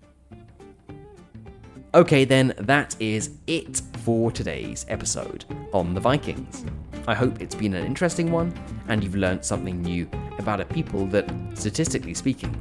Okay, 1.95 2.25
then, 2.25 2.55
that 2.57 2.97
is 3.01 3.33
it 3.47 3.83
for 3.99 4.33
today's 4.33 4.87
episode 4.89 5.45
on 5.75 5.93
the 5.93 6.01
Vikings. 6.01 6.65
I 7.07 7.15
hope 7.15 7.43
it's 7.43 7.55
been 7.55 7.75
an 7.75 7.85
interesting 7.85 8.33
one 8.33 8.55
and 8.89 9.05
you've 9.05 9.15
learnt 9.15 9.45
something 9.45 9.83
new 9.83 10.09
about 10.39 10.61
a 10.61 10.65
people 10.65 11.07
that, 11.09 11.31
statistically 11.53 12.15
speaking, 12.15 12.57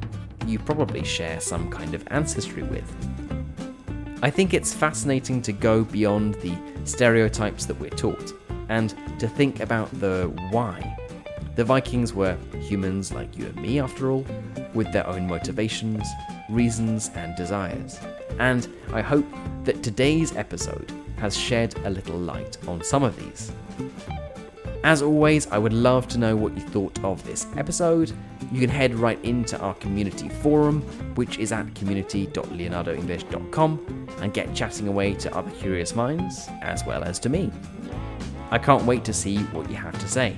you 0.46 0.58
probably 0.58 1.02
share 1.02 1.40
some 1.40 1.70
kind 1.70 1.94
of 1.94 2.04
ancestry 2.10 2.62
with. 2.64 2.84
I 4.22 4.28
think 4.28 4.52
it's 4.52 4.74
fascinating 4.74 5.40
to 5.42 5.52
go 5.52 5.82
beyond 5.82 6.34
the 6.36 6.54
stereotypes 6.84 7.64
that 7.66 7.80
we're 7.80 7.90
taught 7.90 8.34
and 8.72 8.94
to 9.20 9.28
think 9.28 9.60
about 9.60 9.90
the 10.00 10.32
why. 10.50 10.98
The 11.54 11.64
Vikings 11.64 12.14
were 12.14 12.36
humans 12.58 13.12
like 13.12 13.36
you 13.36 13.46
and 13.46 13.56
me, 13.56 13.78
after 13.78 14.10
all, 14.10 14.24
with 14.74 14.90
their 14.92 15.06
own 15.06 15.26
motivations, 15.26 16.06
reasons, 16.48 17.10
and 17.14 17.36
desires 17.36 18.00
and 18.38 18.68
I 18.92 19.00
hope 19.00 19.26
that 19.64 19.82
today's 19.82 20.36
episode 20.36 20.92
has 21.18 21.36
shed 21.36 21.74
a 21.84 21.90
little 21.90 22.18
light 22.18 22.58
on 22.66 22.82
some 22.82 23.02
of 23.02 23.16
these. 23.16 23.52
As 24.84 25.00
always, 25.00 25.46
I 25.46 25.58
would 25.58 25.72
love 25.72 26.08
to 26.08 26.18
know 26.18 26.34
what 26.34 26.56
you 26.56 26.62
thought 26.62 26.98
of 27.04 27.24
this 27.24 27.46
episode. 27.56 28.10
You 28.50 28.58
can 28.60 28.68
head 28.68 28.96
right 28.96 29.24
into 29.24 29.56
our 29.60 29.74
community 29.74 30.28
forum, 30.28 30.82
which 31.14 31.38
is 31.38 31.52
at 31.52 31.72
community.leonardoenglish.com, 31.76 34.08
and 34.20 34.34
get 34.34 34.52
chatting 34.54 34.88
away 34.88 35.14
to 35.14 35.32
other 35.36 35.52
curious 35.52 35.94
minds, 35.94 36.48
as 36.62 36.84
well 36.84 37.04
as 37.04 37.20
to 37.20 37.28
me. 37.28 37.52
I 38.52 38.58
can't 38.58 38.84
wait 38.84 39.02
to 39.06 39.14
see 39.14 39.38
what 39.44 39.70
you 39.70 39.76
have 39.76 39.98
to 39.98 40.06
say. 40.06 40.36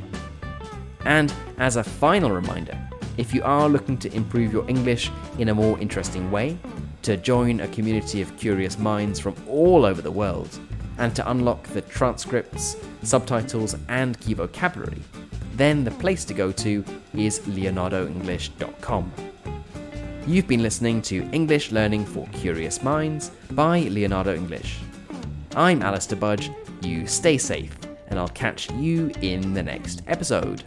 And 1.05 1.35
as 1.59 1.75
a 1.75 1.83
final 1.83 2.31
reminder, 2.31 2.79
if 3.17 3.35
you 3.35 3.43
are 3.43 3.69
looking 3.69 3.99
to 3.99 4.15
improve 4.15 4.53
your 4.53 4.69
English 4.71 5.11
in 5.39 5.49
a 5.49 5.55
more 5.55 5.77
interesting 5.81 6.31
way, 6.31 6.57
to 7.03 7.17
join 7.17 7.61
a 7.61 7.69
community 7.69 8.23
of 8.23 8.37
curious 8.37 8.79
minds 8.79 9.19
from 9.19 9.35
all 9.49 9.85
over 9.85 10.01
the 10.01 10.11
world, 10.13 10.59
and 10.99 11.15
to 11.17 11.29
unlock 11.29 11.65
the 11.69 11.83
transcripts, 11.83 12.77
subtitles, 13.03 13.77
and 13.89 14.19
key 14.21 14.35
vocabulary, 14.35 15.03
then 15.57 15.83
the 15.83 15.91
place 15.91 16.25
to 16.25 16.35
go 16.35 16.53
to 16.53 16.85
is 17.15 17.41
leonardoenglish.com. 17.41 19.13
You've 20.27 20.47
been 20.47 20.63
listening 20.63 21.03
to 21.03 21.29
English 21.33 21.73
Learning 21.73 22.07
for 22.07 22.29
Curious 22.29 22.81
Minds 22.81 23.33
by 23.51 23.81
Leonardo 23.81 24.35
English. 24.37 24.79
I'm 25.57 25.83
Alistair 25.83 26.17
Budge, 26.17 26.51
you 26.81 27.07
stay 27.07 27.39
safe, 27.39 27.77
and 28.15 28.21
I'll 28.21 28.29
catch 28.29 28.71
you 28.75 29.11
in 29.23 29.55
the 29.55 29.63
next 29.65 30.05
episode. 30.07 30.63